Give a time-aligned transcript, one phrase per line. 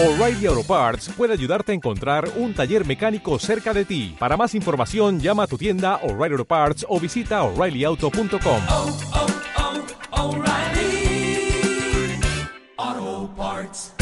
[0.00, 4.14] O'Reilly Auto Parts puede ayudarte a encontrar un taller mecánico cerca de ti.
[4.16, 8.62] Para más información, llama a tu tienda O'Reilly Auto Parts o visita oreillyauto.com.
[8.70, 8.96] oh,
[12.80, 13.92] oh, Parts.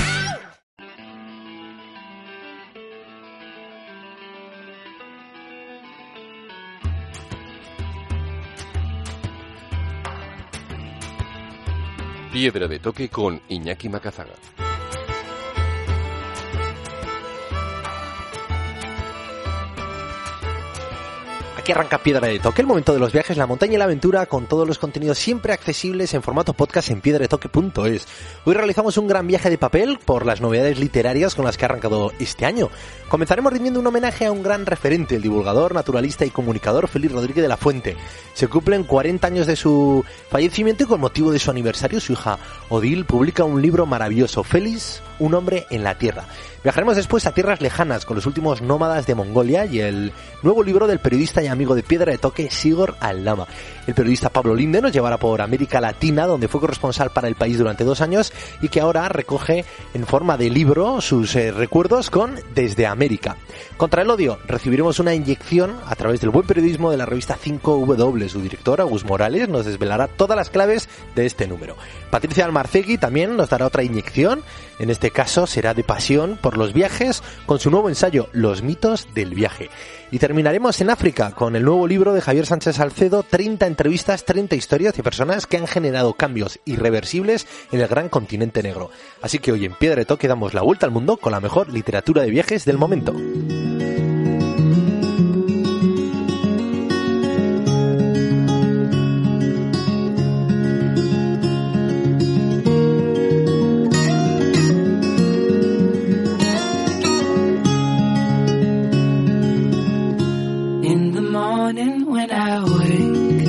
[12.30, 14.34] Piedra de toque con Iñaki Macazaga.
[21.66, 24.26] Aquí arranca Piedra de Toque, el momento de los viajes, la montaña y la aventura,
[24.26, 28.06] con todos los contenidos siempre accesibles en formato podcast en piedradetoque.es.
[28.44, 31.66] Hoy realizamos un gran viaje de papel por las novedades literarias con las que ha
[31.66, 32.70] arrancado este año.
[33.08, 37.42] Comenzaremos rindiendo un homenaje a un gran referente, el divulgador, naturalista y comunicador Félix Rodríguez
[37.42, 37.96] de la Fuente.
[38.34, 42.38] Se cumplen 40 años de su fallecimiento y con motivo de su aniversario, su hija
[42.68, 46.26] Odil publica un libro maravilloso, Félix, un hombre en la tierra.
[46.62, 50.12] Viajaremos después a tierras lejanas con los últimos nómadas de Mongolia y el
[50.42, 53.46] nuevo libro del periodista y amigo de Piedra de Toque, Sigor Aldama.
[53.86, 57.58] El periodista Pablo Linde nos llevará por América Latina, donde fue corresponsal para el país
[57.58, 62.34] durante dos años y que ahora recoge en forma de libro sus eh, recuerdos con
[62.54, 63.36] Desde América.
[63.76, 68.28] Contra el odio recibiremos una inyección a través del buen periodismo de la revista 5W.
[68.28, 71.76] Su director, Agus Morales, nos desvelará todas las claves de este número.
[72.10, 74.42] Patricia Almarcegui también nos dará otra inyección.
[74.78, 79.08] En este caso será de pasión por los viajes con su nuevo ensayo Los mitos
[79.14, 79.70] del viaje.
[80.10, 84.54] Y terminaremos en África con el nuevo libro de Javier Sánchez Salcedo, 30 entrevistas, 30
[84.54, 88.90] historias de personas que han generado cambios irreversibles en el gran continente negro.
[89.22, 91.72] Así que hoy en Piedra de Toque damos la vuelta al mundo con la mejor
[91.72, 93.14] literatura de viajes del momento.
[112.16, 113.48] When I wake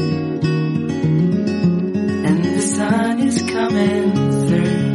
[2.28, 4.12] and the sun is coming
[4.47, 4.94] through.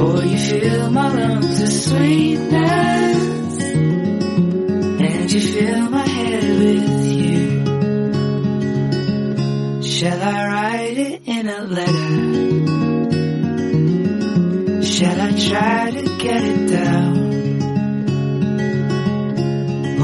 [0.00, 3.62] Oh, you fill my lungs with sweetness
[5.06, 7.40] and you fill my head with you.
[9.82, 12.18] Shall I write it in a letter?
[14.82, 16.67] Shall I try to get it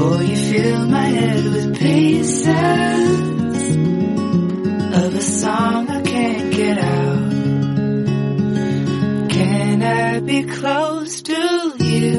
[0.07, 2.45] Oh, you fill my head with pieces
[5.01, 7.31] of a song I can't get out.
[9.31, 11.33] Can I be close to
[11.79, 12.13] you?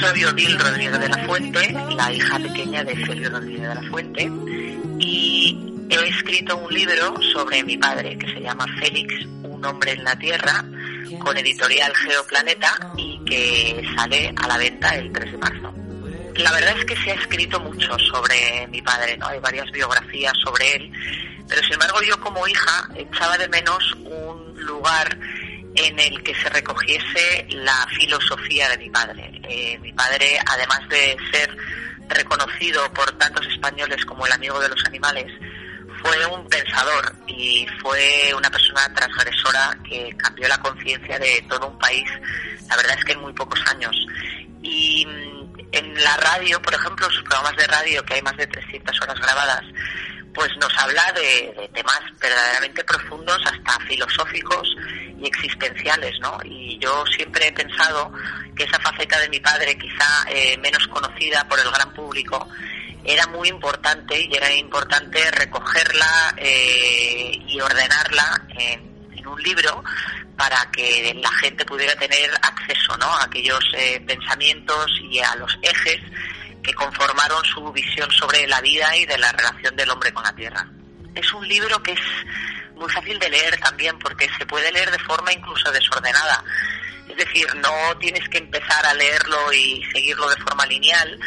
[0.00, 4.32] Soy Odil Rodríguez de la Fuente, la hija pequeña de Félix Rodríguez de la Fuente,
[4.98, 10.04] y he escrito un libro sobre mi padre que se llama Félix, un hombre en
[10.04, 10.64] la Tierra,
[11.18, 15.74] con editorial Geoplaneta y que sale a la venta el 3 de marzo.
[16.36, 19.26] La verdad es que se ha escrito mucho sobre mi padre, ¿no?
[19.26, 20.92] Hay varias biografías sobre él,
[21.48, 25.18] pero sin embargo yo como hija echaba de menos un lugar
[25.74, 29.40] en el que se recogiese la filosofía de mi padre.
[29.48, 31.56] Eh, mi padre, además de ser
[32.08, 35.30] reconocido por tantos españoles como el amigo de los animales,
[36.02, 41.78] fue un pensador y fue una persona transgresora que cambió la conciencia de todo un
[41.78, 42.08] país,
[42.68, 43.96] la verdad es que en muy pocos años.
[44.62, 48.46] Y mm, en la radio, por ejemplo, sus programas de radio, que hay más de
[48.46, 49.64] 300 horas grabadas,
[50.34, 54.76] pues nos habla de, temas verdaderamente profundos, hasta filosóficos
[55.18, 56.38] y existenciales, ¿no?
[56.44, 58.12] Y yo siempre he pensado
[58.56, 62.48] que esa faceta de mi padre, quizá eh, menos conocida por el gran público,
[63.04, 68.90] era muy importante y era importante recogerla eh, y ordenarla en,
[69.26, 69.84] un libro
[70.36, 73.06] para que la gente pudiera tener acceso ¿no?
[73.06, 76.00] a aquellos eh, pensamientos y a los ejes
[76.62, 80.34] que conformaron su visión sobre la vida y de la relación del hombre con la
[80.34, 80.66] tierra.
[81.14, 82.00] Es un libro que es
[82.74, 86.42] muy fácil de leer también porque se puede leer de forma incluso desordenada.
[87.08, 91.20] Es decir, no tienes que empezar a leerlo y seguirlo de forma lineal,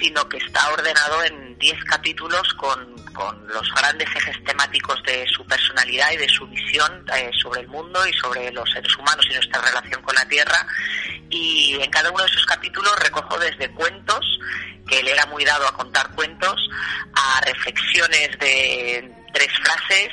[0.00, 5.44] sino que está ordenado en 10 capítulos con, con, los grandes ejes temáticos de su
[5.46, 9.34] personalidad y de su visión eh, sobre el mundo y sobre los seres humanos y
[9.34, 10.66] nuestra relación con la Tierra.
[11.30, 14.38] Y en cada uno de esos capítulos recojo desde cuentos,
[14.88, 16.68] que él era muy dado a contar cuentos,
[17.14, 20.08] a reflexiones de tres frases,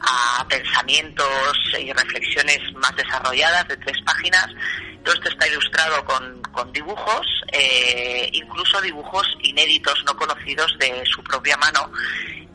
[0.00, 4.46] a pensamientos y reflexiones más desarrolladas de tres páginas.
[5.02, 11.22] Todo esto está ilustrado con, con dibujos, eh, incluso dibujos inéditos, no conocidos de su
[11.22, 11.90] propia mano.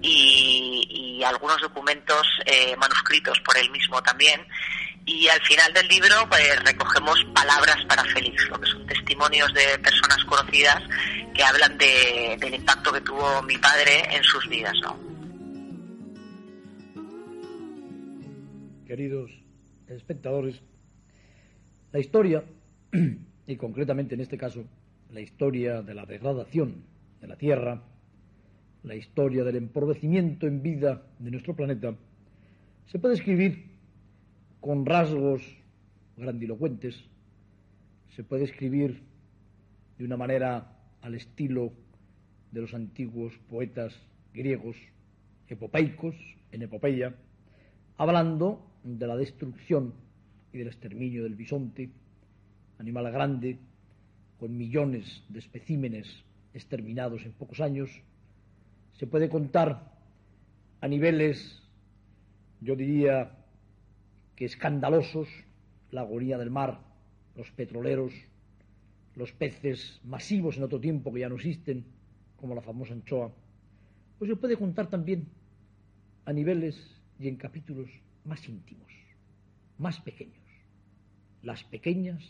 [0.01, 4.43] Y, algunos documentos eh, manuscritos por él mismo también.
[5.05, 9.77] Y al final del libro pues, recogemos palabras para Félix, lo que son testimonios de
[9.79, 10.81] personas conocidas
[11.35, 14.73] que hablan de- del impacto que tuvo mi padre en sus vidas.
[18.91, 19.31] Queridos
[19.87, 20.61] espectadores,
[21.93, 22.43] la historia,
[23.47, 24.65] y concretamente en este caso,
[25.13, 26.83] la historia de la degradación
[27.21, 27.81] de la Tierra,
[28.83, 31.95] la historia del empobrecimiento en vida de nuestro planeta,
[32.87, 33.63] se puede escribir
[34.59, 35.41] con rasgos
[36.17, 37.01] grandilocuentes,
[38.13, 39.03] se puede escribir
[39.99, 40.67] de una manera
[40.99, 41.71] al estilo
[42.51, 43.97] de los antiguos poetas
[44.33, 44.75] griegos
[45.47, 46.13] epopeicos,
[46.51, 47.15] en epopeya,
[47.95, 49.93] hablando de la destrucción
[50.53, 51.89] y del exterminio del bisonte,
[52.79, 53.59] animal grande,
[54.39, 56.07] con millones de especímenes
[56.53, 57.89] exterminados en pocos años.
[58.93, 59.91] Se puede contar
[60.81, 61.61] a niveles,
[62.59, 63.37] yo diría
[64.35, 65.27] que escandalosos,
[65.91, 66.81] la agonía del mar,
[67.35, 68.13] los petroleros,
[69.15, 71.85] los peces masivos en otro tiempo que ya no existen,
[72.37, 73.31] como la famosa anchoa.
[74.17, 75.27] Pues se puede contar también
[76.25, 76.75] a niveles
[77.19, 77.89] y en capítulos
[78.25, 78.91] más íntimos,
[79.77, 80.37] más pequeños.
[81.43, 82.23] Las pequeñas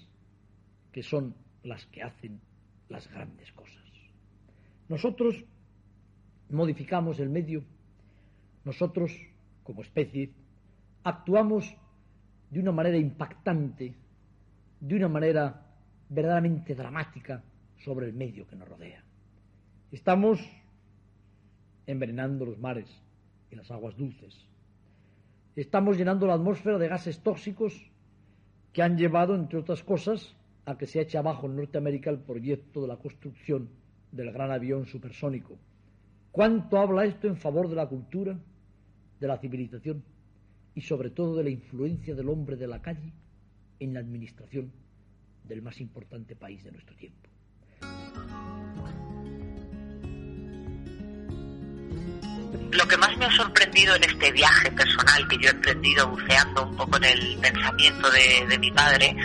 [0.91, 2.39] que son las que hacen
[2.89, 3.83] las grandes cosas.
[4.89, 5.43] Nosotros
[6.49, 7.63] modificamos el medio,
[8.65, 9.11] nosotros
[9.63, 10.31] como especie
[11.03, 11.73] actuamos
[12.49, 13.95] de una manera impactante,
[14.79, 15.65] de una manera
[16.09, 17.41] verdaderamente dramática
[17.83, 19.03] sobre el medio que nos rodea.
[19.91, 20.39] Estamos
[21.85, 22.89] envenenando los mares
[23.49, 24.35] y las aguas dulces.
[25.55, 27.91] Estamos llenando la atmósfera de gases tóxicos
[28.71, 30.33] que han llevado, entre otras cosas,
[30.65, 33.69] a que se eche abajo en Norteamérica el proyecto de la construcción
[34.11, 35.57] del gran avión supersónico.
[36.31, 38.39] ¿Cuánto habla esto en favor de la cultura,
[39.19, 40.03] de la civilización
[40.73, 43.11] y sobre todo de la influencia del hombre de la calle
[43.79, 44.71] en la administración
[45.43, 47.29] del más importante país de nuestro tiempo?
[52.71, 56.63] Lo que más me ha sorprendido en este viaje personal que yo he emprendido buceando
[56.65, 59.15] un poco en el pensamiento de, mi padre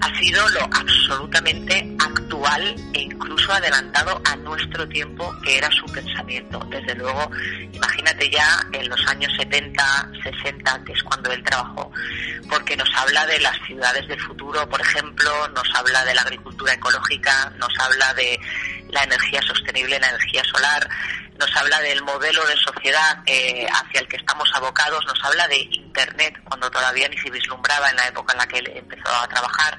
[0.00, 6.58] ha sido lo absolutamente actual e incluso adelantado a nuestro tiempo que era su pensamiento.
[6.70, 7.30] Desde luego,
[7.72, 11.90] imagínate ya en los años 70, 60, que es cuando él trabajó,
[12.48, 16.74] porque nos habla de las ciudades del futuro, por ejemplo, nos habla de la agricultura
[16.74, 18.38] ecológica, nos habla de
[18.94, 20.88] la energía sostenible, la energía solar,
[21.38, 25.58] nos habla del modelo de sociedad eh, hacia el que estamos abocados, nos habla de
[25.58, 29.28] Internet, cuando todavía ni se vislumbraba en la época en la que él empezó a
[29.28, 29.76] trabajar.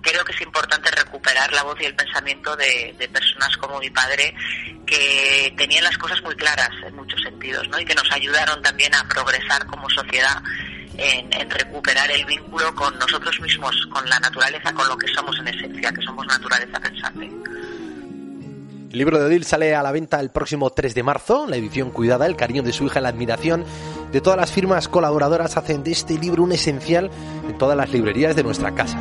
[0.00, 4.32] Creo que es importante recuperar la voz y el pensamiento de, personas como mi padre,
[4.86, 7.80] que tenían las cosas muy claras en muchos sentidos, ¿no?
[7.80, 10.40] Y que nos ayudaron también a progresar como sociedad
[10.96, 15.48] en, recuperar el vínculo con nosotros mismos, con la naturaleza, con lo que somos en
[15.48, 17.28] esencia, que somos naturaleza pensante.
[18.90, 21.46] El libro de Odil sale a la venta el próximo 3 de marzo.
[21.46, 23.64] La edición cuidada, el cariño de su hija, la admiración
[24.12, 27.10] de todas las firmas colaboradoras hacen de este libro un esencial
[27.46, 28.98] en todas las librerías de nuestra casa.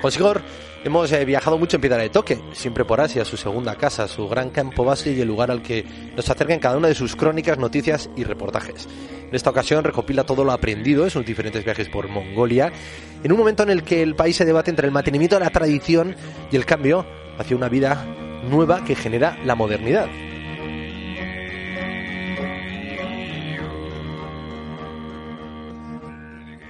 [0.00, 0.42] Con Sigor
[0.86, 4.28] hemos eh, viajado mucho en Piedra de Toque, siempre por Asia, su segunda casa, su
[4.28, 7.16] gran campo base y el lugar al que nos acerca en cada una de sus
[7.16, 8.88] crónicas, noticias y reportajes.
[9.28, 12.70] En esta ocasión recopila todo lo aprendido en sus diferentes viajes por Mongolia,
[13.24, 15.50] en un momento en el que el país se debate entre el mantenimiento de la
[15.50, 16.14] tradición
[16.52, 17.04] y el cambio
[17.36, 18.06] hacia una vida
[18.48, 20.06] nueva que genera la modernidad.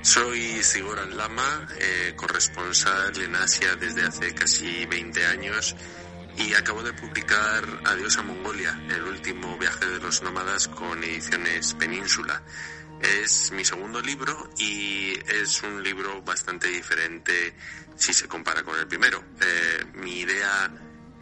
[0.07, 5.75] Soy Sigoran Lama, eh, corresponsal en Asia desde hace casi 20 años
[6.39, 11.75] y acabo de publicar Adiós a Mongolia, el último viaje de los nómadas con ediciones
[11.75, 12.41] Península.
[13.01, 17.53] Es mi segundo libro y es un libro bastante diferente
[17.97, 19.25] si se compara con el primero.
[19.41, 20.71] Eh, mi idea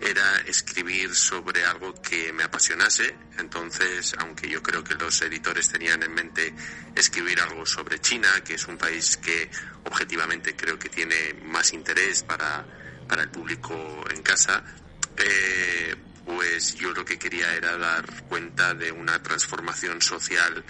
[0.00, 6.02] era escribir sobre algo que me apasionase, entonces, aunque yo creo que los editores tenían
[6.02, 6.54] en mente
[6.94, 9.50] escribir algo sobre China, que es un país que
[9.84, 12.64] objetivamente creo que tiene más interés para,
[13.08, 14.62] para el público en casa,
[15.16, 20.64] eh, pues yo lo que quería era dar cuenta de una transformación social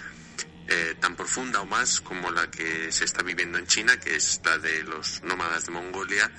[0.67, 4.41] eh, tan profunda o más como la que se está viviendo en China, que es
[4.43, 6.31] la de los nómadas de Mongolia,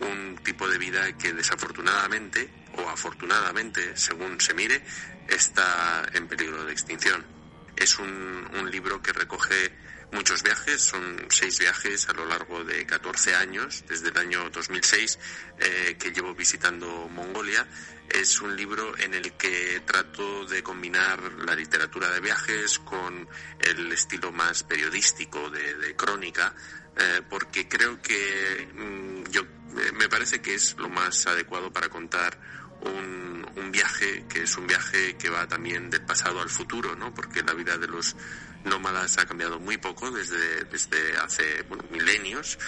[0.00, 4.82] un tipo de vida que desafortunadamente o afortunadamente, según se mire,
[5.28, 7.39] está en peligro de extinción.
[7.76, 9.72] Es un, un libro que recoge
[10.12, 15.18] muchos viajes, son seis viajes a lo largo de 14 años, desde el año 2006
[15.58, 17.66] eh, que llevo visitando Mongolia.
[18.08, 23.28] Es un libro en el que trato de combinar la literatura de viajes con
[23.60, 26.54] el estilo más periodístico de, crónica,
[26.96, 29.42] eh, porque creo que mm, yo
[29.94, 32.36] me parece que es lo más adecuado para contar
[32.82, 37.14] un, un, viaje que es un viaje que va también del pasado al futuro, ¿no?
[37.14, 38.16] Porque la vida de los
[38.64, 42.58] nómadas ha cambiado muy poco desde, desde hace milenios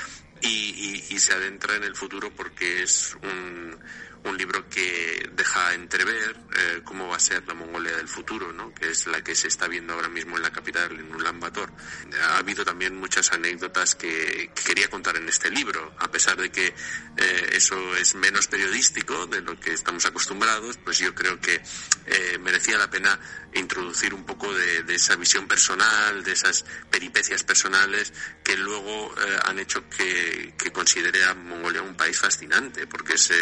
[0.40, 3.78] y, y, se adentra en el futuro porque es un,
[4.24, 8.72] un libro que deja entrever eh, cómo va a ser la Mongolia del futuro, ¿no?
[8.74, 11.72] que es la que se está viendo ahora mismo en la capital, en Ulaanbaatar.
[12.22, 16.66] Ha habido también muchas anécdotas que, quería contar en este libro, a pesar de que
[16.66, 21.60] eh, eso es menos periodístico de lo que estamos acostumbrados, pues yo creo que
[22.06, 23.18] eh, merecía la pena
[23.54, 28.12] introducir un poco de, esa visión personal, de esas peripecias personales
[28.44, 33.32] que luego han hecho que, que considere a Mongolia un país fascinante, porque es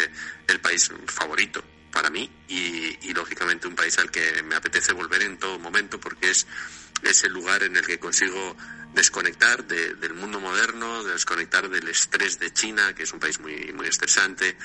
[0.47, 5.37] el país favorito para mí y, lógicamente un país al que me apetece volver en
[5.37, 6.47] todo momento porque es,
[7.03, 8.55] es el lugar en el que consigo
[8.93, 13.87] desconectar del mundo moderno, desconectar del estrés de China, que es un país muy, muy
[13.87, 14.57] estresante,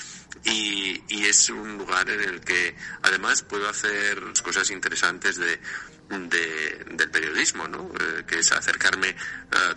[0.44, 5.58] y, es un lugar en el que además puedo hacer cosas interesantes de,
[6.08, 7.90] de, del periodismo, ¿no?
[7.98, 9.14] Eh, que es acercarme eh,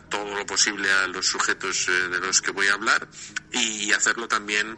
[0.10, 3.08] todo lo posible a los sujetos eh, de los que voy a hablar
[3.52, 4.78] y hacerlo también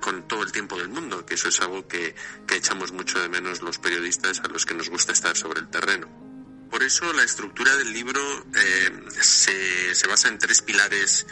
[0.00, 2.14] con todo el tiempo del mundo, que eso es algo que,
[2.46, 5.68] que echamos mucho de menos los periodistas a los que nos gusta estar sobre el
[5.68, 6.27] terreno.
[6.70, 8.20] Por eso la estructura del libro
[9.20, 11.26] se, se, basa en tres pilares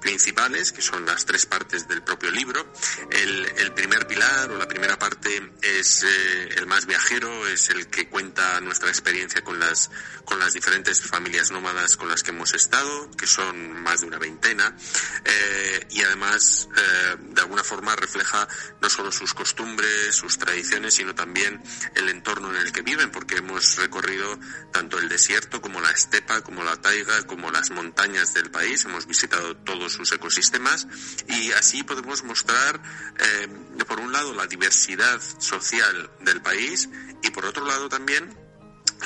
[0.00, 2.72] principales, que son las tres partes del propio libro.
[3.10, 7.88] El, el primer pilar o la primera parte es eh, el más viajero, es el
[7.88, 9.90] que cuenta nuestra experiencia con las,
[10.24, 14.18] con las diferentes familias nómadas con las que hemos estado, que son más de una
[14.18, 14.76] veintena,
[15.24, 18.48] eh, y además eh, de alguna forma refleja
[18.80, 21.62] no solo sus costumbres, sus tradiciones, sino también
[21.94, 24.38] el entorno en el que viven, porque hemos recorrido
[24.72, 29.06] tanto el desierto como la estepa, como la taiga, como las montañas del país, hemos
[29.06, 30.86] visitado todos sus ecosistemas
[31.28, 32.80] y así podemos mostrar,
[33.18, 33.48] eh,
[33.86, 36.88] por un lado, la diversidad social del país
[37.22, 38.49] y por otro lado también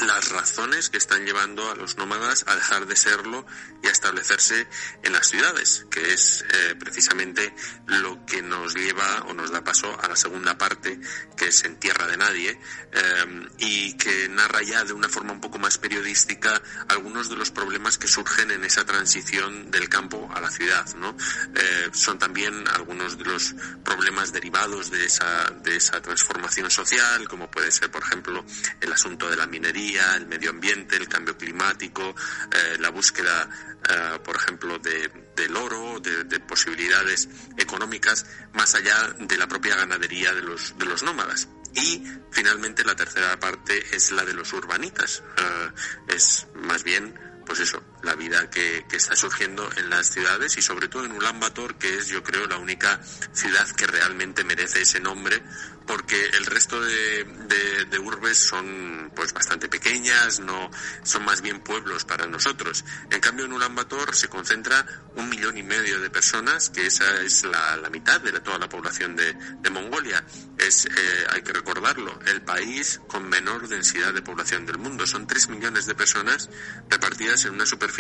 [0.03, 3.47] las razones que están llevando a los nómadas a dejar de serlo
[3.83, 4.67] y a establecerse
[5.03, 7.55] en las ciudades, que es eh, precisamente
[7.87, 10.99] lo que nos lleva o nos da paso a la segunda parte,
[11.37, 12.51] que es En Tierra de Nadie,
[12.93, 17.51] eh, y que narra ya de una forma un poco más periodística algunos de los
[17.51, 20.87] problemas que surgen en esa transición del campo a la ciudad.
[20.97, 21.17] ¿no?
[21.55, 27.51] Eh, son también algunos de los problemas derivados de esa, de esa transformación social, como
[27.51, 28.45] puede ser, por ejemplo,
[28.81, 29.84] el asunto de la minería,
[30.17, 32.15] el medio ambiente, el cambio climático,
[32.51, 33.49] eh, la búsqueda,
[33.89, 40.33] eh, por ejemplo, de, del oro, de, posibilidades económicas, más allá de la propia ganadería
[40.33, 41.49] de los, de los nómadas.
[41.75, 45.23] Y finalmente la tercera parte es la de los urbanitas.
[45.37, 45.71] Eh,
[46.09, 50.63] es más bien pues eso, la vida que, que, está surgiendo en las ciudades y
[50.63, 53.01] sobre todo en Ulaanbaatar, que es yo creo la única
[53.33, 55.43] ciudad que realmente merece ese nombre,
[55.87, 60.71] porque el resto de, de, urbes son pues bastante pequeñas, no
[61.03, 62.85] son más bien pueblos para nosotros.
[63.11, 64.85] En cambio en Ulaanbaatar se concentra
[65.17, 68.69] un millón y medio de personas, que esa es la, la mitad de toda la
[68.69, 70.25] población de, de Mongolia.
[70.59, 70.91] Es, eh,
[71.31, 75.07] hay que recordarlo, el país con menor densidad de población del mundo.
[75.07, 76.51] Son tres millones de personas
[76.91, 77.94] repartidas en una superficie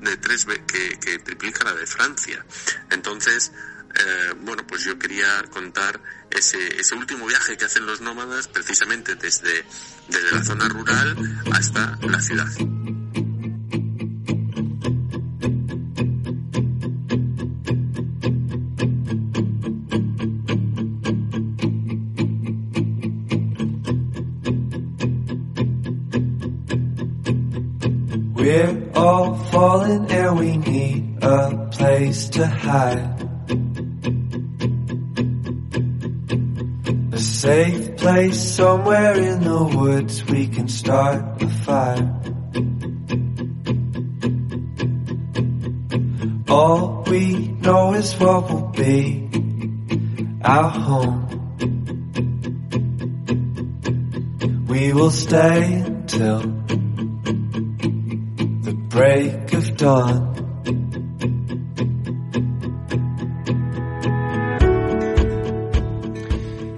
[0.00, 2.44] de tres que, que triplica la de Francia.
[2.90, 3.52] Entonces,
[3.94, 9.14] eh, bueno, pues yo quería contar ese, ese último viaje que hacen los nómadas precisamente
[9.16, 9.64] desde,
[10.08, 11.16] desde la zona rural
[11.52, 12.48] hasta la ciudad.
[28.42, 33.22] We're all falling and we need a place to hide.
[37.12, 42.20] A safe place somewhere in the woods we can start a fire.
[46.48, 49.30] All we know is what will be
[50.42, 51.28] our home.
[54.66, 56.61] We will stay until
[58.92, 60.32] break of dawn.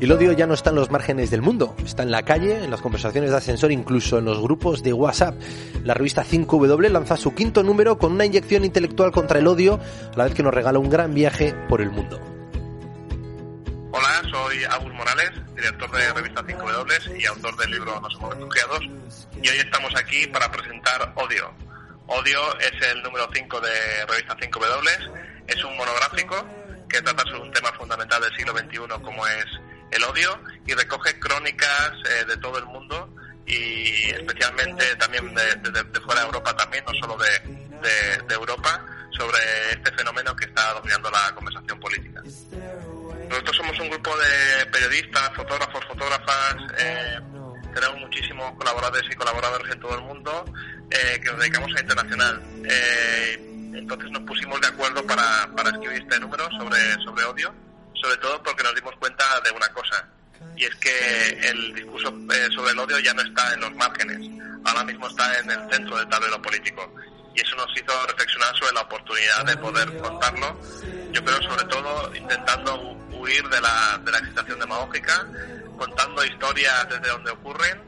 [0.00, 2.71] El odio ya no está en los márgenes del mundo, está en la calle, en
[2.71, 5.35] las conversaciones de ascensor, incluso en los grupos de WhatsApp.
[5.83, 9.80] La revista 5W lanza su quinto número con una inyección intelectual contra el odio,
[10.12, 12.21] a la vez que nos regala un gran viaje por el mundo.
[13.92, 18.80] Hola, soy Agus Morales, director de Revista 5W y autor del libro No somos refugiados.
[19.42, 21.74] Y hoy estamos aquí para presentar Odio.
[22.06, 25.12] Odio es el número 5 de Revista 5W.
[25.46, 26.46] Es un monográfico
[26.88, 29.46] que trata sobre un tema fundamental del siglo XXI como es
[29.90, 33.08] el odio y recoge crónicas eh, de todo el mundo
[33.46, 38.84] y especialmente también de, de- de fuera de Europa también, no solo de, de- Europa,
[39.16, 39.38] sobre
[39.70, 42.20] este fenómeno que está dominando la conversación política.
[43.28, 47.20] Nosotros somos un grupo de periodistas, fotógrafos, fotógrafas, eh,
[47.75, 50.45] tenemos muchísimos colaboradores y colaboradores en todo el mundo
[50.90, 52.43] eh, que nos dedicamos a internacional.
[52.64, 57.54] Eh, entonces nos pusimos de acuerdo para, escribir este número sobre, sobre odio,
[58.00, 60.09] sobre todo porque nos dimos cuenta de una cosa,
[60.57, 64.19] y es que el discurso eh, sobre el odio ya no está en los márgenes,
[64.64, 66.95] ahora mismo está en el centro del tablero político.
[67.37, 70.57] Y eso nos hizo reflexionar sobre la oportunidad de poder contarlo,
[71.11, 75.26] yo creo sobre todo intentando hu- huir de la, de la excitación demagógica,
[75.76, 77.83] contando historias desde donde ocurren,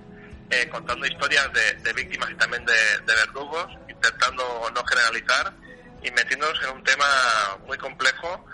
[0.51, 5.53] eh, contando historias de, de víctimas y también de, de verdugos, intentando no generalizar
[6.03, 7.07] y metiéndonos en un tema
[7.67, 8.47] muy complejo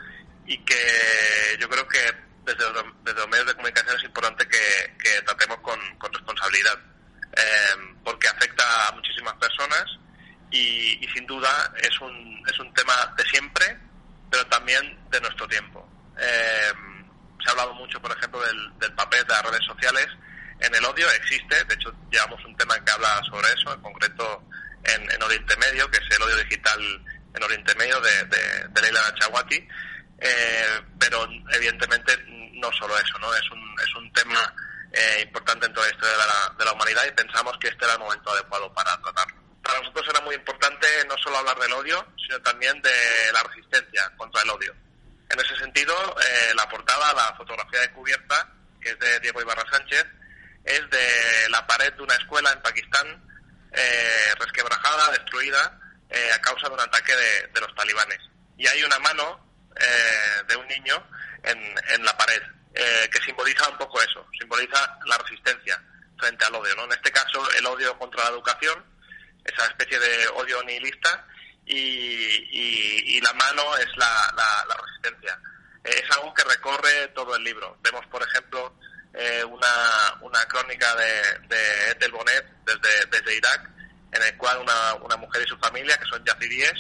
[0.47, 1.99] y que yo creo que
[2.45, 6.79] desde los, desde los medios de comunicación es importante que, que tratemos con, con responsabilidad,
[7.37, 9.85] eh, porque afecta a muchísimas personas
[10.51, 13.79] y, y sin duda es un, es un tema de siempre,
[14.31, 15.89] pero también de nuestro tiempo.
[16.19, 16.73] Eh,
[17.43, 20.07] se ha hablado mucho, por ejemplo, del, del papel de las redes sociales
[20.63, 24.45] en el odio, existe, de hecho llevamos un tema que habla sobre eso, en concreto
[24.85, 26.81] en, en Oriente Medio, que es el odio digital
[27.35, 29.01] en Oriente Medio de, de, de Leila
[30.21, 32.17] eh, pero evidentemente
[32.55, 33.35] no solo eso, ¿no?
[33.35, 34.55] Es un, es un tema
[34.93, 37.85] eh, importante en toda la historia de la, de la humanidad y pensamos que este
[37.85, 39.43] era el momento adecuado para tratarlo.
[39.65, 42.93] Para nosotros era muy importante no solo hablar del odio, sino también de
[43.33, 44.75] la resistencia contra el odio.
[45.33, 49.65] En ese sentido, eh, la portada, la fotografía de cubierta, que es de Diego Ibarra
[49.71, 50.04] Sánchez,
[50.65, 53.23] es de la pared de una escuela en Pakistán,
[53.73, 55.80] eh, resquebrajada, destruida,
[56.11, 58.19] eh, a causa de un ataque de, los talibanes.
[58.59, 61.02] Y hay una mano eh, de un niño
[61.43, 62.43] en, en la pared,
[62.75, 65.83] que simboliza un poco eso, simboliza la resistencia
[66.19, 66.75] frente al odio.
[66.76, 66.85] ¿no?
[66.85, 68.83] En este caso, el odio contra la educación,
[69.45, 71.26] esa especie de odio nihilista,
[71.73, 75.39] y, y- la mano es la, la- resistencia.
[75.85, 77.76] Eh, es algo que recorre todo el libro.
[77.82, 78.75] Vemos, por ejemplo,
[79.15, 83.69] eh, una, una crónica de, de Ethel Bonet desde, desde Irak,
[84.13, 86.75] en el cual una, una mujer y su familia, que son yazidíes,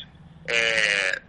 [0.48, 1.20] eh,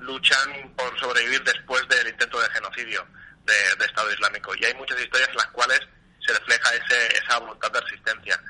[0.00, 3.06] luchan por sobrevivir después del intento de genocidio
[3.44, 4.54] de, de Estado Islámico.
[4.56, 5.80] Y hay muchas historias en las cuales
[6.26, 8.40] se refleja ese, esa voluntad de resistencia.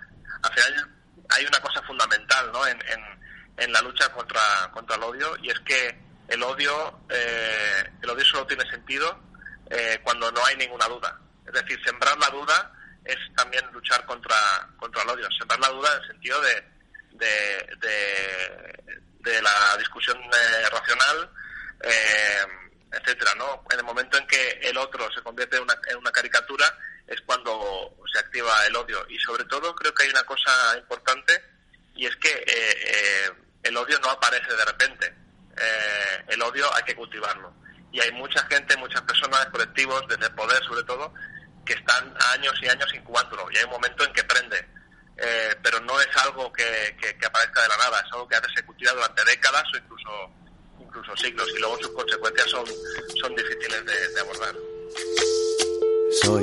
[0.42, 0.90] Al final
[1.30, 2.66] hay una cosa fundamental ¿no?
[2.66, 3.00] en, en,
[3.56, 8.24] en la lucha contra, contra el odio y es que el odio, eh, el odio
[8.24, 9.20] solo tiene sentido
[9.68, 11.18] eh, cuando no hay ninguna duda.
[11.46, 12.72] Es decir, sembrar la duda
[13.04, 14.36] es también luchar contra,
[14.76, 15.28] contra el odio.
[15.38, 16.64] Sembrar la duda en el sentido de,
[19.20, 21.30] de, la discusión eh, racional,
[21.82, 22.46] eh,
[22.92, 23.64] etcétera, ¿no?
[23.70, 26.66] En el momento en que el otro se convierte en una, en una caricatura
[27.06, 29.06] es cuando se activa el odio.
[29.08, 31.49] Y sobre todo creo que hay una cosa importante
[31.94, 33.30] y es que eh, eh,
[33.64, 35.14] el odio no aparece de repente.
[35.56, 37.52] Eh, el odio hay que cultivarlo.
[37.92, 41.12] Y hay mucha gente, muchas personas, colectivos, desde el poder sobre todo,
[41.66, 43.50] que están años y años incubándolo.
[43.50, 44.64] Y hay un momento en que prende.
[45.22, 48.64] Eh, pero no es algo que, que- aparezca de la nada, es algo que se
[48.64, 50.10] cultiva durante décadas o incluso
[50.80, 52.64] incluso siglos y luego sus consecuencias son,
[53.20, 54.54] son difíciles de, de abordar.
[56.22, 56.42] Soy,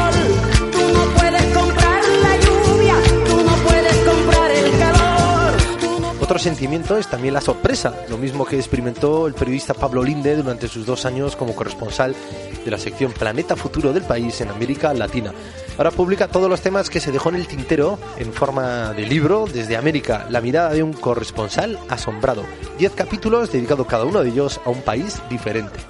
[6.31, 10.69] Otro sentimiento es también la sorpresa, lo mismo que experimentó el periodista Pablo Linde durante
[10.69, 12.15] sus dos años como corresponsal
[12.63, 15.33] de la sección Planeta Futuro del país en América Latina.
[15.77, 19.45] Ahora publica todos los temas que se dejó en el tintero en forma de libro
[19.45, 22.45] desde América, la mirada de un corresponsal asombrado.
[22.77, 25.81] Diez capítulos dedicados cada uno de ellos a un país diferente.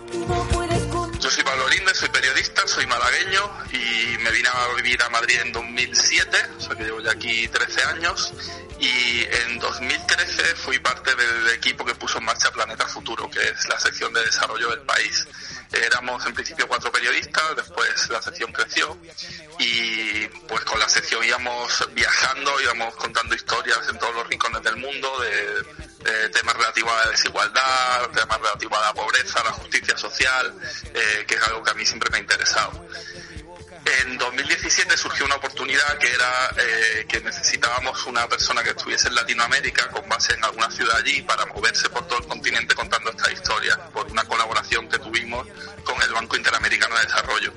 [1.19, 3.41] Yo soy Pablo Linde, soy periodista, soy malagueño
[3.73, 7.47] y me vine a vivir a Madrid en 2007, o sea que llevo ya aquí
[7.47, 8.33] 13 años.
[8.79, 13.67] Y en 2013 fui parte del equipo que puso en marcha Planeta Futuro, que es
[13.67, 15.27] la sección de desarrollo del país.
[15.71, 18.97] Éramos en principio cuatro periodistas, después la sección creció
[19.59, 24.77] y pues con la sección íbamos viajando, íbamos contando historias en todos los rincones del
[24.77, 29.97] mundo de, temas relativos a la desigualdad, temas relativos a la pobreza, a la justicia
[29.97, 30.53] social,
[30.93, 32.87] eh, que es algo que a mí siempre me ha interesado.
[33.99, 39.15] En 2017 surgió una oportunidad que era eh, que necesitábamos una persona que estuviese en
[39.15, 43.29] Latinoamérica con base en alguna ciudad allí para moverse por todo el continente contando esta
[43.31, 45.45] historia, por una colaboración que tuvimos
[45.83, 47.53] con el Banco Interamericano de Desarrollo.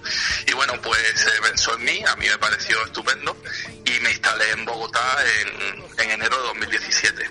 [0.47, 3.37] Y bueno, pues se pensó en mí, a mí me pareció estupendo
[3.85, 7.31] y me instalé en Bogotá en, en enero de 2017.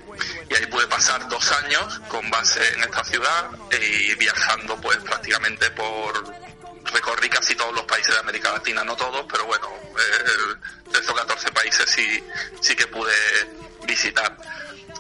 [0.50, 5.70] Y ahí pude pasar dos años con base en esta ciudad y viajando pues prácticamente
[5.72, 6.43] por
[6.92, 11.16] recorrí casi todos los países de América Latina, no todos, pero bueno, eh, de esos
[11.16, 12.24] 14 países sí,
[12.62, 13.14] sí que pude
[13.86, 14.38] visitar.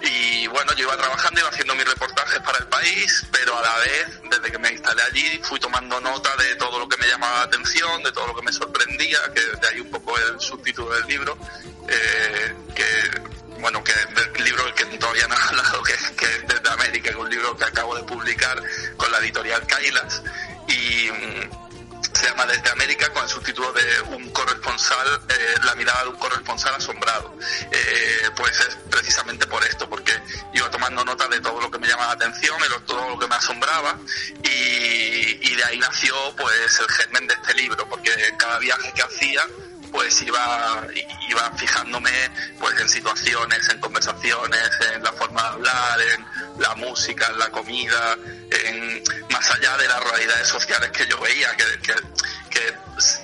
[0.01, 3.77] Y bueno, yo iba trabajando, iba haciendo mis reportajes para el país, pero a la
[3.77, 7.39] vez, desde que me instalé allí, fui tomando nota de todo lo que me llamaba
[7.39, 10.93] la atención, de todo lo que me sorprendía, que de ahí un poco el subtítulo
[10.95, 11.37] del libro,
[11.87, 13.21] eh, que
[13.63, 17.03] bueno, que del libro del que todavía no he hablado, que, que es desde América,
[17.03, 18.61] que es un libro que acabo de publicar
[18.97, 20.21] con la editorial Kailas.
[20.67, 21.62] Y mm,
[22.11, 26.17] se llama Desde América con el subtítulo de un corresponsal, eh, la mirada de un
[26.17, 27.35] corresponsal asombrado.
[27.71, 30.13] Eh, pues es precisamente por esto, porque
[30.53, 33.27] iba tomando nota de todo lo que me llamaba la atención, de todo lo que
[33.27, 33.97] me asombraba
[34.43, 39.01] y, y de ahí nació pues el germen de este libro, porque cada viaje que
[39.01, 39.47] hacía
[39.91, 40.87] pues iba
[41.29, 42.11] iba fijándome
[42.59, 46.25] pues en situaciones, en conversaciones, en la forma de hablar, en
[46.59, 48.17] la música, la comida,
[48.65, 51.93] en más allá de las realidades sociales que yo veía, que, que,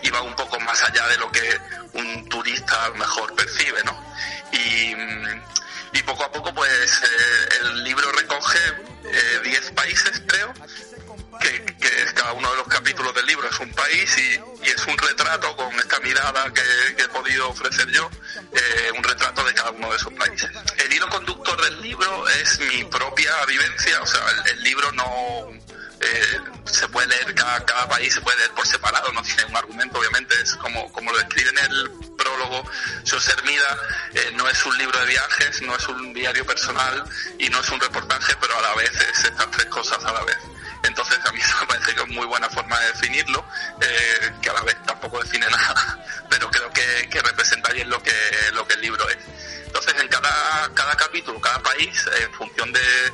[0.04, 1.58] iba un poco más allá de lo que
[1.94, 4.04] un turista a lo mejor percibe, ¿no?
[4.52, 4.94] Y,
[5.98, 8.60] y poco a poco pues eh, el libro recoge
[9.06, 10.54] eh, 10 países creo
[11.40, 11.79] que,
[12.14, 15.56] cada uno de los capítulos del libro es un país y, y es un retrato
[15.56, 18.10] con esta mirada que, he podido ofrecer yo,
[18.54, 20.50] eh, un retrato de cada uno de esos países.
[20.78, 25.60] El hilo conductor del libro es mi propia vivencia, o sea, el, el libro no
[26.02, 29.58] eh, se puede leer, cada, cada país se puede leer por separado, no tiene un
[29.58, 32.64] argumento, obviamente, es como, como lo describe en el prólogo
[33.10, 33.78] José Hermida,
[34.14, 37.04] eh, no es un libro de viajes, no es un diario personal
[37.38, 40.24] y no es un reportaje, pero a la vez es estas tres cosas a la
[40.24, 40.38] vez.
[40.84, 43.46] Entonces a mí me parece que es muy buena forma de definirlo,
[43.82, 48.02] eh, que a la vez tampoco define nada, pero creo que, que representa bien lo
[48.02, 48.14] que,
[48.54, 49.18] lo que el libro es.
[49.66, 53.12] Entonces en cada, cada capítulo, cada país, en función de,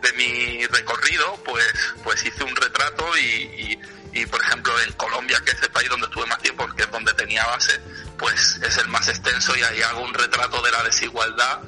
[0.00, 1.64] de mi recorrido, pues,
[2.02, 3.78] pues hice un retrato y,
[4.12, 6.90] y, por ejemplo en Colombia, que es el país donde estuve más tiempo, que es
[6.90, 7.80] donde tenía base,
[8.18, 11.60] pues es el más extenso y ahí hago un retrato de la desigualdad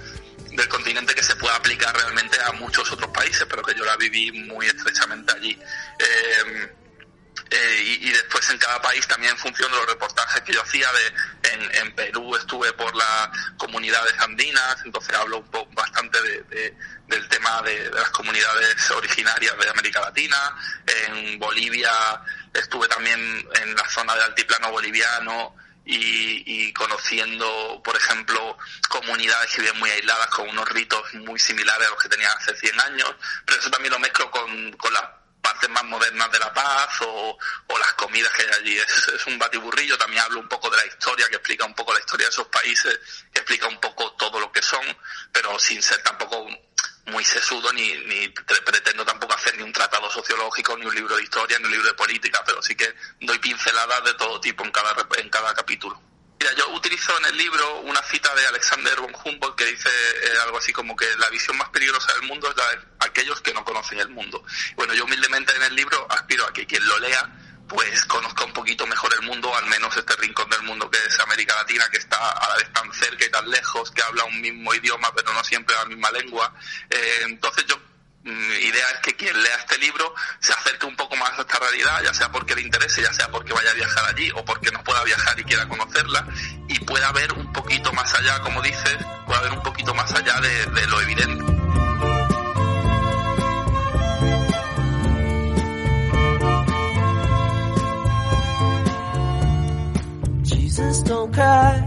[0.60, 3.96] del continente que se puede aplicar realmente a muchos otros países, pero que yo la
[3.96, 5.58] viví muy estrechamente allí.
[5.98, 6.74] Eh,
[7.50, 10.86] eh, y, después en cada país también en función de los reportajes que yo hacía
[10.92, 16.76] de en, Perú estuve por las comunidades andinas entonces hablo bastante de, de,
[17.08, 21.90] del tema de, las comunidades originarias de América Latina en Bolivia
[22.54, 23.18] estuve también
[23.62, 28.56] en la zona del altiplano boliviano y, y, conociendo, por ejemplo,
[28.88, 32.56] comunidades que viven muy aisladas con unos ritos muy similares a los que tenían hace
[32.56, 33.14] 100 años,
[33.44, 35.04] pero eso también lo mezclo con, con las
[35.40, 38.76] partes más modernas de la paz o, o las comidas que hay allí.
[38.78, 41.92] Es, es, un batiburrillo, también hablo un poco de la historia, que explica un poco
[41.92, 43.00] la historia de esos países,
[43.32, 44.84] que explica un poco todo lo que son,
[45.32, 46.46] pero sin ser tampoco
[47.10, 51.22] muy sesudo ni, ni pretendo tampoco hacer ni un tratado sociológico, ni un libro de
[51.22, 54.70] historia, ni un libro de política, pero sí que doy pinceladas de todo tipo en
[54.70, 56.00] cada, en cada capítulo.
[56.38, 60.32] Mira, yo utilizo en el libro una cita de Alexander von Humboldt que dice eh,
[60.42, 63.52] algo así como que la visión más peligrosa del mundo es la de aquellos que
[63.52, 64.42] no conocen el mundo.
[64.74, 67.39] Bueno, yo humildemente en el libro aspiro a que quien lo lea
[67.70, 71.20] pues conozca un poquito mejor el mundo, al menos este rincón del mundo que es
[71.20, 74.40] América Latina, que está a la vez tan cerca y tan lejos, que habla un
[74.40, 76.52] mismo idioma, pero no siempre la misma lengua.
[76.90, 77.80] Eh, entonces yo
[78.24, 81.60] mi idea es que quien lea este libro se acerque un poco más a esta
[81.60, 84.72] realidad, ya sea porque le interese, ya sea porque vaya a viajar allí o porque
[84.72, 86.26] no pueda viajar y quiera conocerla
[86.68, 90.40] y pueda ver un poquito más allá, como dices, pueda ver un poquito más allá
[90.40, 91.59] de lo evidente.
[100.80, 101.86] Jesus, don't cry.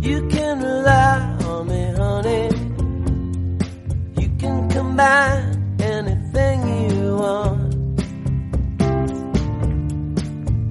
[0.00, 2.48] You can rely on me, honey.
[4.18, 6.58] You can combine anything
[6.90, 7.74] you want.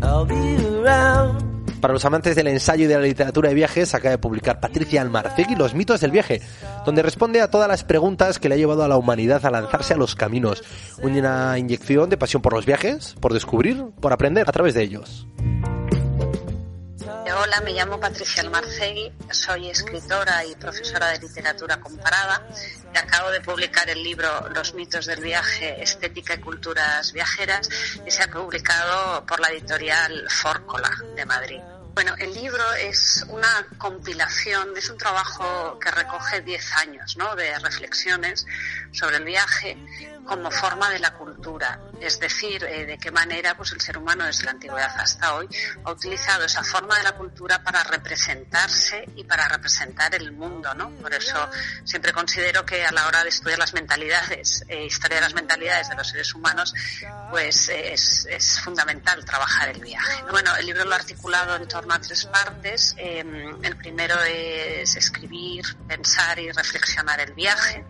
[0.04, 1.37] I'll be around.
[1.82, 5.02] Para los amantes del ensayo y de la literatura de viajes, acaba de publicar Patricia
[5.02, 6.42] Almarcegui Los mitos del viaje,
[6.86, 9.94] donde responde a todas las preguntas que le ha llevado a la humanidad a lanzarse
[9.94, 10.64] a los caminos.
[11.04, 15.28] Una inyección de pasión por los viajes, por descubrir, por aprender a través de ellos.
[17.30, 22.48] Hola, me llamo Patricia Almarcegui, soy escritora y profesora de literatura comparada
[22.94, 27.70] y acabo de publicar el libro Los mitos del viaje, estética y culturas viajeras
[28.06, 31.60] y se ha publicado por la editorial Fórcola de Madrid.
[31.94, 37.36] Bueno, el libro es una compilación, es un trabajo que recoge 10 años ¿no?
[37.36, 38.46] de reflexiones
[38.92, 39.76] sobre el viaje
[40.28, 44.26] como forma de la cultura, es decir, eh, de qué manera pues, el ser humano
[44.26, 45.48] desde la antigüedad hasta hoy
[45.84, 50.74] ha utilizado esa forma de la cultura para representarse y para representar el mundo.
[50.74, 50.90] ¿no?
[50.92, 51.50] Por eso
[51.84, 55.90] siempre considero que a la hora de estudiar las mentalidades, eh, historia de las mentalidades
[55.90, 56.74] de los seres humanos,
[57.30, 60.24] pues eh, es, es, fundamental trabajar el viaje.
[60.30, 62.96] Bueno, el libro lo he articulado en torno a tres partes.
[62.98, 63.24] Eh,
[63.64, 67.86] el primero es escribir, pensar y reflexionar el viaje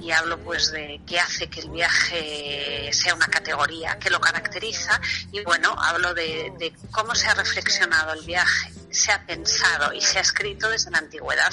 [0.00, 5.00] y hablo pues de qué hace que el viaje sea una categoría que lo caracteriza.
[5.32, 10.00] Y bueno, hablo de, de cómo se ha reflexionado el viaje, se ha pensado y
[10.00, 11.52] se ha escrito desde la antigüedad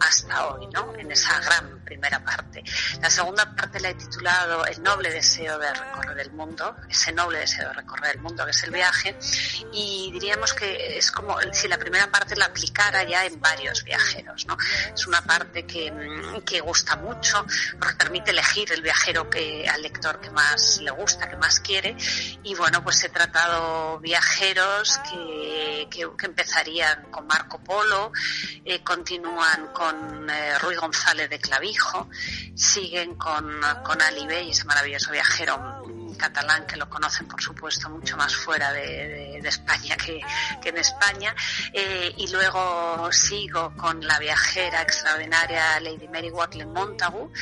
[0.00, 0.94] hasta hoy, ¿no?
[0.96, 2.62] En esa gran primera parte.
[3.00, 7.38] La segunda parte la he titulado El noble deseo de recorrer el mundo, ese noble
[7.38, 9.16] deseo de recorrer el mundo que es el viaje,
[9.72, 14.46] y diríamos que es como si la primera parte la aplicara ya en varios viajeros,
[14.46, 14.56] ¿no?
[14.94, 15.92] Es una parte que,
[16.44, 17.44] que gusta mucho,
[17.78, 21.96] porque permite elegir el viajero que al lector que más le gusta, que más quiere,
[22.42, 26.71] y bueno, pues he tratado viajeros que, que, que empezarían
[27.10, 28.12] con Marco Polo,
[28.64, 32.08] eh, continúan con eh, Ruy González de Clavijo,
[32.54, 35.82] siguen con, con Ali Bey, ese maravilloso viajero
[36.16, 40.20] catalán que lo conocen por supuesto mucho más fuera de, España que,
[40.62, 41.34] que, en España.
[41.72, 47.32] Eh, y luego sigo con la viajera extraordinaria Lady Mary Watling Montagu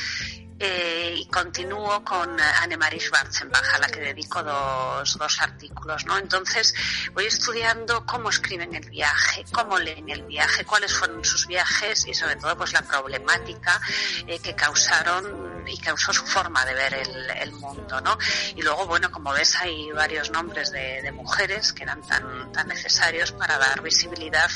[0.63, 6.05] eh, y continúo con Annemarie Schwarzenbach, a la que dedico dos, dos artículos.
[6.05, 6.17] ¿no?
[6.17, 6.73] Entonces
[7.13, 12.13] voy estudiando cómo escriben el viaje, cómo leen el viaje, cuáles fueron sus viajes y
[12.13, 13.81] sobre todo pues la problemática
[14.27, 18.01] eh, que causaron y causó su forma de ver el, el, mundo.
[18.01, 18.17] ¿no?
[18.55, 22.67] Y luego, bueno, como ves, hay varios nombres de, de mujeres que eran tan, tan
[22.67, 24.49] necesarios para dar visibilidad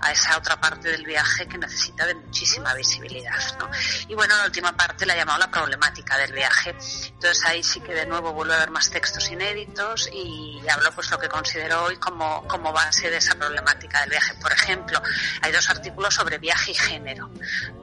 [0.00, 3.58] a esa otra parte del viaje que necesita de muchísima visibilidad.
[3.58, 3.70] ¿no?
[4.08, 6.70] Y bueno, la última parte la he llamado problemática del viaje.
[6.70, 11.10] Entonces ahí sí que de nuevo vuelvo a ver más textos inéditos y hablo pues
[11.10, 14.34] lo que considero hoy como, como base de esa problemática del viaje.
[14.40, 15.00] Por ejemplo,
[15.42, 17.30] hay dos artículos sobre viaje y género,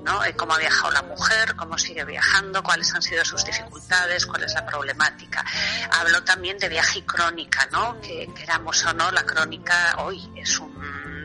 [0.03, 0.21] ¿no?
[0.37, 4.53] Cómo ha viajado la mujer, cómo sigue viajando, cuáles han sido sus dificultades, cuál es
[4.53, 5.43] la problemática.
[5.91, 7.99] Hablo también de viaje y crónica, ¿no?
[8.01, 10.73] Que queramos o no, la crónica hoy es un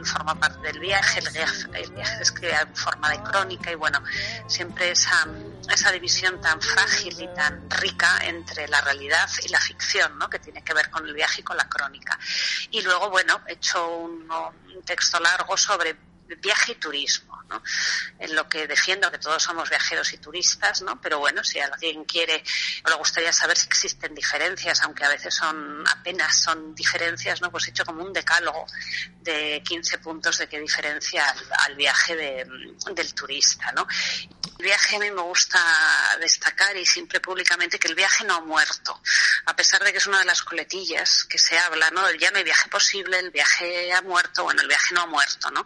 [0.05, 3.74] forma parte del viaje, el viaje, el viaje se escribe en forma de crónica y
[3.74, 4.03] bueno,
[4.46, 5.27] siempre esa,
[5.68, 10.28] esa división tan frágil y tan rica entre la realidad y la ficción, ¿no?
[10.28, 12.18] que tiene que ver con el viaje y con la crónica.
[12.70, 17.62] Y luego, bueno, he hecho un, un texto largo sobre viaje y turismo, ¿no?
[18.19, 21.01] En lo que defiendo que todos somos viajeros y turistas, ¿no?
[21.01, 22.43] Pero bueno, si alguien quiere
[22.85, 27.51] o le gustaría saber si existen diferencias, aunque a veces son apenas son diferencias, ¿no?
[27.51, 28.67] Pues he hecho como un decálogo
[29.21, 31.25] de 15 puntos de qué diferencia
[31.67, 32.47] al, viaje de,
[32.93, 33.87] del turista, ¿no?
[34.59, 35.61] El viaje a mí me gusta
[36.21, 39.01] destacar y siempre públicamente que el viaje no ha muerto,
[39.47, 42.11] a pesar de que es una de las coletillas que se habla, ¿no?
[42.14, 45.51] Ya no hay viaje posible, el viaje ha muerto, bueno, el viaje no ha muerto,
[45.51, 45.64] ¿no?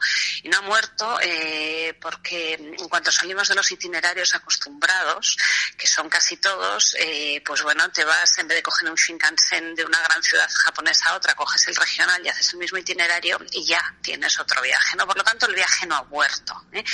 [0.52, 5.38] No ha muerto eh, porque en cuanto salimos de los itinerarios acostumbrados,
[5.78, 9.74] que son casi todos, eh, pues bueno, te vas, en vez de coger un Shinkansen
[9.74, 13.40] de una gran ciudad japonesa a otra, coges el regional y haces el mismo itinerario
[13.50, 15.06] y ya tienes otro viaje, ¿no?
[15.06, 16.66] Por lo tanto, el viaje no ha muerto.
[16.72, 16.84] ¿eh?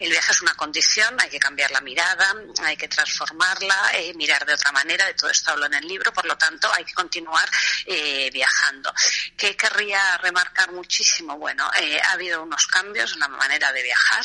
[0.00, 4.54] El viaje es una condición, hay que cambiar la mirada, hay que transformarla, mirar de
[4.54, 7.48] otra manera, de todo esto hablo en el libro, por lo tanto, hay que continuar
[8.32, 8.92] viajando.
[9.36, 11.36] ¿Qué querría remarcar muchísimo?
[11.36, 14.24] Bueno, ha habido unos cambios en la manera de viajar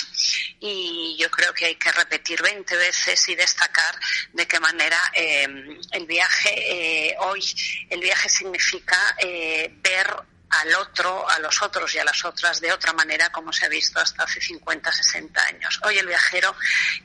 [0.60, 3.96] y yo creo que hay que repetir 20 veces y destacar
[4.34, 5.48] de qué manera eh,
[5.92, 7.44] el viaje eh, hoy,
[7.90, 10.08] el viaje significa eh, ver
[10.50, 13.70] al otro, a los otros y a las otras de otra manera como se ha
[13.70, 15.80] visto hasta hace 50, 60 años.
[15.84, 16.56] Hoy el viajero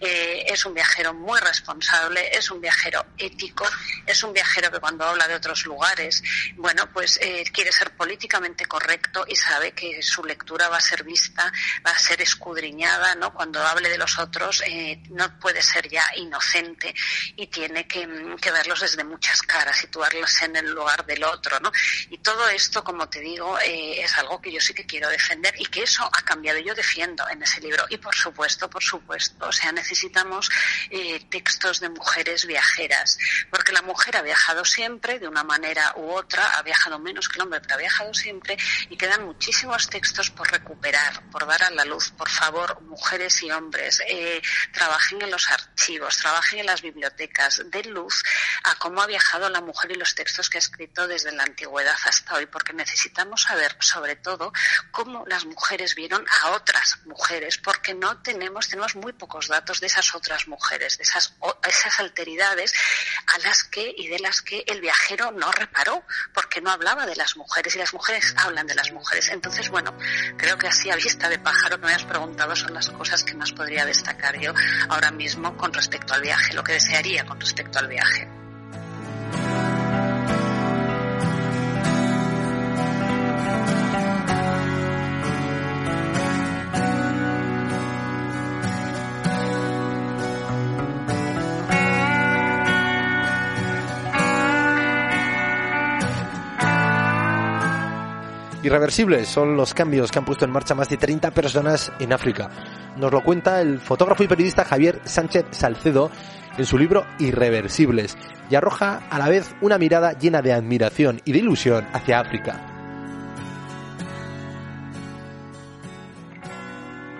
[0.00, 3.68] eh, es un viajero muy responsable, es un viajero ético,
[4.06, 6.22] es un viajero que cuando habla de otros lugares,
[6.56, 11.04] bueno, pues eh, quiere ser políticamente correcto y sabe que su lectura va a ser
[11.04, 11.52] vista,
[11.86, 13.34] va a ser escudriñada, ¿no?
[13.34, 16.94] Cuando hable de los otros eh, no puede ser ya inocente
[17.36, 21.70] y tiene que, que verlos desde muchas caras, situarlos en el lugar del otro, ¿no?
[22.10, 23.33] Y todo esto, como te digo,
[23.64, 26.58] eh, es algo que yo sí que quiero defender y que eso ha cambiado.
[26.58, 27.84] Yo defiendo en ese libro.
[27.90, 30.50] Y por supuesto, por supuesto, o sea, necesitamos
[30.90, 33.18] eh, textos de mujeres viajeras,
[33.50, 37.38] porque la mujer ha viajado siempre de una manera u otra, ha viajado menos que
[37.38, 38.56] el hombre, pero ha viajado siempre
[38.88, 42.10] y quedan muchísimos textos por recuperar, por dar a la luz.
[42.10, 44.40] Por favor, mujeres y hombres, eh,
[44.72, 48.22] trabajen en los archivos, trabajen en las bibliotecas, den luz
[48.64, 51.96] a cómo ha viajado la mujer y los textos que ha escrito desde la antigüedad
[52.04, 54.52] hasta hoy, porque necesitamos saber sobre todo
[54.90, 59.86] cómo las mujeres vieron a otras mujeres, porque no tenemos, tenemos muy pocos datos de
[59.86, 61.34] esas otras mujeres, de esas,
[61.68, 62.72] esas alteridades
[63.26, 67.16] a las que y de las que el viajero no reparó, porque no hablaba de
[67.16, 69.28] las mujeres y las mujeres hablan de las mujeres.
[69.30, 69.96] Entonces, bueno,
[70.36, 73.34] creo que así a vista de pájaro que me has preguntado son las cosas que
[73.34, 74.52] más podría destacar yo
[74.88, 78.43] ahora mismo con respecto al viaje, lo que desearía con respecto al viaje.
[98.64, 102.48] Irreversibles son los cambios que han puesto en marcha más de 30 personas en África.
[102.96, 106.10] Nos lo cuenta el fotógrafo y periodista Javier Sánchez Salcedo
[106.56, 108.16] en su libro Irreversibles
[108.48, 112.58] y arroja a la vez una mirada llena de admiración y de ilusión hacia África.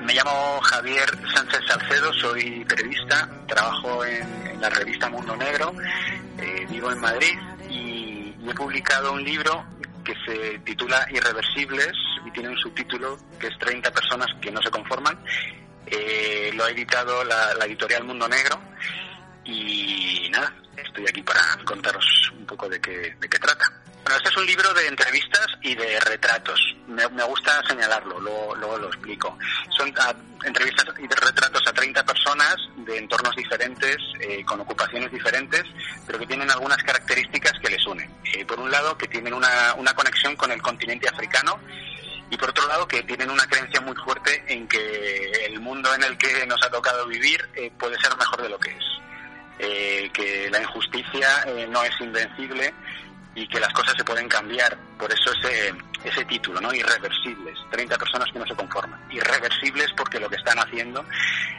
[0.00, 5.74] Me llamo Javier Sánchez Salcedo, soy periodista, trabajo en, la revista Mundo Negro,
[6.38, 9.62] eh, vivo en Madrid y he publicado un libro
[10.04, 11.92] que se titula Irreversibles
[12.24, 15.18] y tiene un subtítulo que es 30 personas que no se conforman.
[15.86, 18.60] Eh, lo ha editado la, la, editorial Mundo Negro
[19.44, 23.73] y nada, estoy aquí para contaros un poco de qué, de qué trata.
[24.04, 26.76] Bueno, este es un libro de entrevistas y de retratos.
[26.88, 29.38] Me, gusta señalarlo, luego, lo explico.
[29.70, 30.14] Son a,
[30.46, 35.62] entrevistas y de retratos a 30 personas de entornos diferentes, eh, con ocupaciones diferentes,
[36.06, 38.14] pero que tienen algunas características que les unen.
[38.34, 41.58] Eh, por un lado, que tienen una, una conexión con el continente africano
[42.28, 46.02] y por otro lado que tienen una creencia muy fuerte en que el mundo en
[46.02, 48.84] el que nos ha tocado vivir eh, puede ser mejor de lo que es.
[49.60, 52.74] Eh, que la injusticia no es invencible
[53.34, 54.76] y que las cosas se pueden cambiar.
[54.98, 56.72] Por eso ese, ese título, ¿no?
[56.72, 57.58] Irreversibles.
[57.70, 59.00] 30 personas que no se conforman.
[59.10, 61.04] Irreversibles porque lo que están haciendo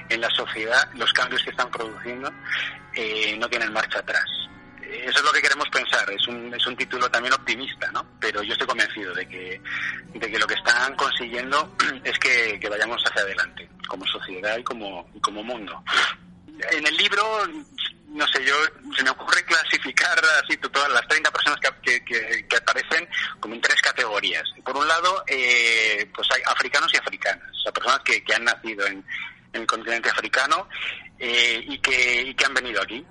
[0.09, 2.31] en la sociedad, los cambios que están produciendo,
[2.93, 4.25] eh, no tienen marcha atrás.
[4.81, 6.09] Eso es lo que queremos pensar.
[6.11, 8.05] Es un, es un título también optimista, ¿no?
[8.19, 9.61] Pero yo estoy convencido de que,
[10.13, 14.63] de que lo que están consiguiendo es que, que vayamos hacia adelante, como sociedad y
[14.63, 15.83] como, como mundo.
[16.71, 17.21] En el libro
[18.15, 18.55] no sé, yo
[18.95, 19.43] se me ocurre
[19.85, 23.07] clasificar así todas las 30 personas que, que, aparecen
[23.39, 24.43] como en tres categorías.
[24.63, 28.43] Por un lado, eh, pues hay africanos y africanas, o sea, personas que, que han
[28.43, 29.05] nacido en,
[29.53, 30.67] en, el continente africano
[31.19, 33.05] eh, y, que, y que han venido aquí,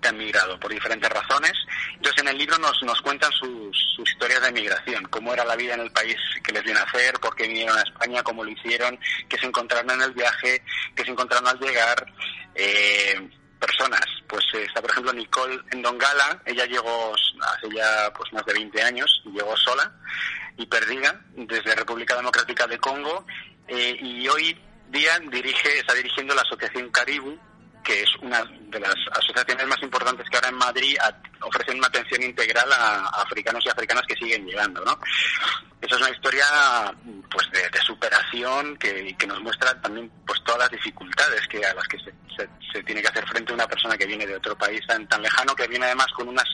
[0.00, 1.52] que han migrado por diferentes razones.
[1.94, 5.56] Entonces, en el libro nos, nos cuentan sus, sus historias de migración, cómo era la
[5.56, 8.44] vida en el país que les viene a hacer, por qué vinieron a España, cómo
[8.44, 10.62] lo hicieron, qué se encontraron en el viaje,
[10.94, 12.06] qué se encontraron al llegar.
[12.54, 14.04] Eh, personas.
[14.26, 16.42] Pues eh, está, por ejemplo, Nicole Ndongala.
[16.44, 19.92] Ella llegó hace ya pues más de 20 años, llegó sola
[20.56, 23.24] y perdida desde República Democrática de Congo
[23.68, 24.58] eh, y hoy
[24.90, 27.38] día dirige, está dirigiendo la Asociación Caribu,
[27.88, 30.94] que es una de las asociaciones más importantes que ahora en Madrid
[31.40, 34.98] ofrecen una atención integral a, africanos y africanas que siguen llegando, ¿no?
[35.80, 36.44] Esa es una historia
[37.30, 41.72] pues de, de superación que, que nos muestra también pues todas las dificultades que a
[41.72, 44.56] las que se, se- se tiene que hacer frente una persona que viene de otro
[44.58, 46.46] país tan, tan lejano, que viene además con unas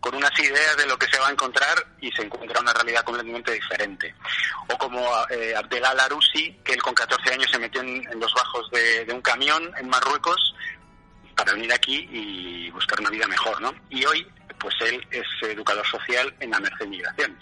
[0.00, 3.04] con unas ideas de lo que se va a encontrar y se encuentra una realidad
[3.04, 4.14] completamente diferente.
[4.68, 8.70] O como eh, Abdelal Arousi, que él con 14 años se metió en, los bajos
[8.70, 10.54] de, de un camión en Marruecos
[11.36, 13.74] para venir aquí y buscar una vida mejor, ¿no?
[13.90, 14.26] Y hoy,
[14.58, 17.38] pues él es educador social en la Merced Migraciones.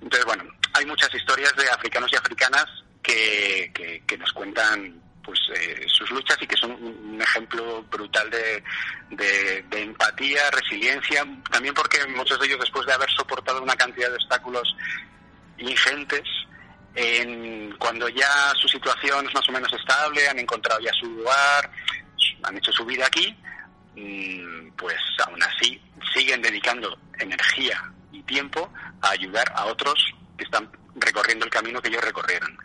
[0.00, 0.44] Entonces, bueno,
[0.74, 2.66] hay muchas historias de africanos y africanas
[3.02, 8.28] que, que, que nos cuentan pues eh, sus luchas y que son un ejemplo brutal
[8.30, 8.62] de,
[9.10, 14.08] de, de empatía, resiliencia, también porque muchos de ellos después de haber soportado una cantidad
[14.08, 14.76] de obstáculos
[15.58, 16.22] ingentes,
[16.94, 21.70] en, cuando ya su situación es más o menos estable, han encontrado ya su lugar,
[22.42, 23.36] han hecho su vida aquí,
[23.96, 25.80] mm, pues aún así
[26.14, 28.70] siguen dedicando energía y tiempo
[29.02, 29.94] a ayudar a otros
[30.36, 32.56] que están recorriendo el camino que ellos recorrieron.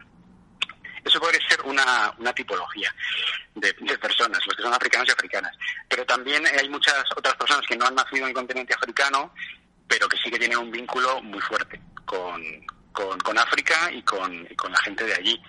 [1.04, 2.94] Eso podría ser una, una tipología
[3.56, 5.56] de, de personas, los que son africanos y africanas.
[5.88, 9.34] Pero también hay muchas otras personas que no han nacido en el continente africano,
[9.88, 12.42] pero que sí que tienen un vínculo muy fuerte con,
[12.92, 15.42] con, África y con, y con la gente de allí.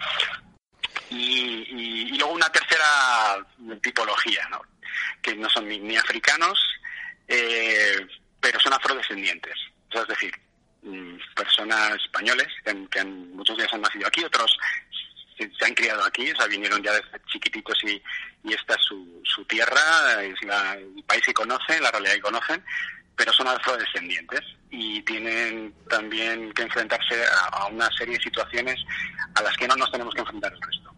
[1.11, 3.44] Y, y- y luego una tercera
[3.82, 4.62] tipología, ¿no?
[5.22, 6.59] que no son ni, africanos,
[7.28, 8.07] eh,
[8.40, 9.55] pero son afrodescendientes.
[9.90, 10.32] Es decir,
[10.82, 14.57] mm, personas españoles, que, han- que han- muchos ellos han nacido aquí, otros
[15.59, 18.03] se, han criado aquí, o sea, vinieron ya desde chiquititos y,
[18.49, 22.20] y esta es su, su tierra, es la- el país que conocen, la realidad que
[22.20, 22.64] conocen,
[23.16, 28.76] pero son afrodescendientes y tienen también que enfrentarse a, a una serie de situaciones
[29.34, 30.95] a las que no nos tenemos que enfrentar el resto.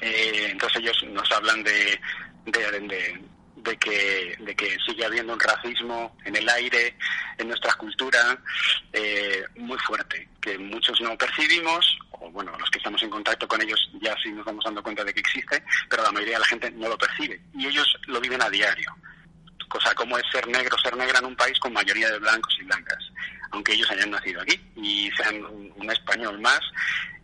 [0.00, 1.98] Eh, entonces ellos nos hablan de,
[2.46, 3.24] de, de-
[3.64, 6.96] de que, de que sigue habiendo un racismo en el aire,
[7.38, 8.38] en nuestra cultura,
[8.92, 13.60] eh, muy fuerte, que muchos no percibimos, o bueno, los que estamos en contacto con
[13.62, 16.46] ellos ya sí nos vamos dando cuenta de que existe, pero la mayoría de la
[16.46, 18.94] gente no lo percibe y ellos lo viven a diario.
[19.68, 22.64] Cosa como es ser negro, ser negra en un país con mayoría de blancos y
[22.64, 22.98] blancas,
[23.50, 26.60] aunque ellos hayan nacido aquí y sean un, español más,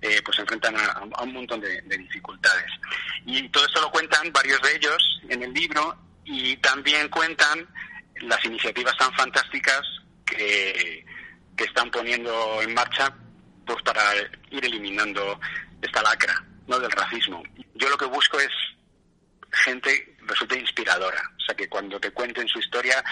[0.01, 2.71] eh, pues se enfrentan a, un montón de dificultades.
[3.27, 7.69] Y todo esto lo cuentan varios de ellos en el libro y también cuentan
[8.21, 9.83] las iniciativas tan fantásticas
[10.25, 11.05] que,
[11.57, 13.15] que están poniendo en marcha
[13.67, 14.03] pues para
[14.51, 15.41] ir eliminando
[15.81, 16.79] esta lacra ¿no?
[16.79, 17.43] del racismo.
[17.75, 18.51] Yo lo que busco es
[19.53, 23.03] gente resulte inspiradora, o sea que cuando te cuenten su historia,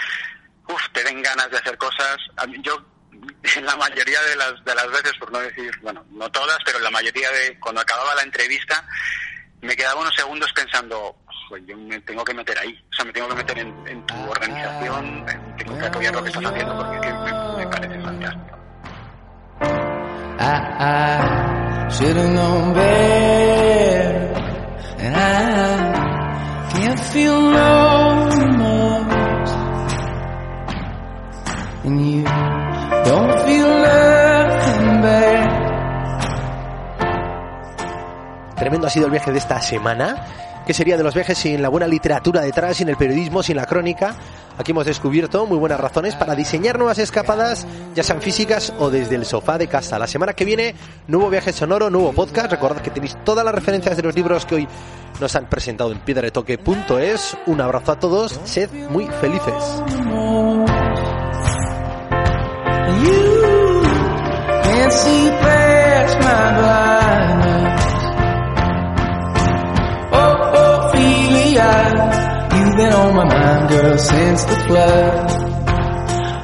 [0.67, 2.17] uf, te den ganas de hacer cosas.
[2.61, 2.85] Yo
[3.55, 6.77] en la mayoría de las de las veces, por no decir, bueno, no todas, pero
[6.77, 8.85] en la mayoría de cuando acababa la entrevista
[9.61, 11.17] me quedaba unos segundos pensando,
[11.49, 14.05] "Joder, yo me tengo que meter ahí, o sea, me tengo que meter en, en
[14.05, 15.25] tu organización,
[15.57, 18.55] tengo que apoyar lo que estás haciendo porque es que me, me parece fantástico.
[20.41, 20.43] I,
[20.79, 24.33] I should have known better.
[24.99, 29.53] And I can't feel no remorse.
[31.83, 32.23] And you
[33.03, 35.49] don't feel nothing bad.
[38.55, 40.15] Tremendo ha sido el viaje de esta semana.
[40.69, 43.65] ¿Qué sería de los viajes sin la buena literatura detrás, sin el periodismo, sin la
[43.65, 44.15] crónica?
[44.55, 47.65] Aquí hemos descubierto muy buenas razones para diseñar nuevas escapadas,
[47.95, 49.97] ya sean físicas o desde el sofá de casa.
[49.97, 50.75] La semana que viene,
[51.07, 52.51] nuevo viaje sonoro, nuevo podcast.
[52.51, 54.67] Recordad que tenéis todas las referencias de los libros que hoy
[55.19, 57.35] nos han presentado en piedretoque.es.
[57.47, 59.55] Un abrazo a todos, sed muy felices.
[72.69, 75.31] You've been on my mind, girl, since the flood.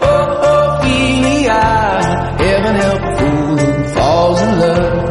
[0.01, 1.61] Oh, Ophelia,
[2.39, 5.04] heaven help a fool who falls in love.